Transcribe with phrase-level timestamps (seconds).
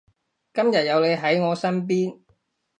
[0.51, 2.21] 今日有你喺我身邊